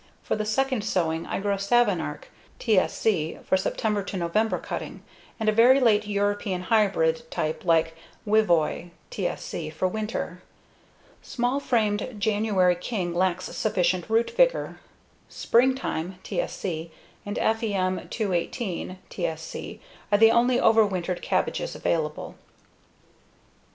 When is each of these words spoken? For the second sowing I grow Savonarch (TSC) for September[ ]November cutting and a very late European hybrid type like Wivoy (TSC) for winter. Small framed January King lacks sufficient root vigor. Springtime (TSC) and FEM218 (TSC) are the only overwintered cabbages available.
For 0.23 0.35
the 0.35 0.45
second 0.45 0.83
sowing 0.83 1.27
I 1.27 1.39
grow 1.39 1.57
Savonarch 1.57 2.23
(TSC) 2.59 3.45
for 3.45 3.55
September[ 3.55 4.17
]November 4.17 4.57
cutting 4.57 5.03
and 5.39 5.47
a 5.47 5.51
very 5.51 5.79
late 5.79 6.07
European 6.07 6.61
hybrid 6.61 7.29
type 7.29 7.63
like 7.63 7.95
Wivoy 8.25 8.89
(TSC) 9.11 9.71
for 9.71 9.87
winter. 9.87 10.41
Small 11.21 11.59
framed 11.59 12.15
January 12.17 12.75
King 12.75 13.13
lacks 13.13 13.45
sufficient 13.55 14.09
root 14.09 14.31
vigor. 14.31 14.79
Springtime 15.29 16.15
(TSC) 16.23 16.89
and 17.23 17.37
FEM218 17.37 18.97
(TSC) 19.11 19.79
are 20.11 20.17
the 20.17 20.31
only 20.31 20.57
overwintered 20.57 21.21
cabbages 21.21 21.75
available. 21.75 22.33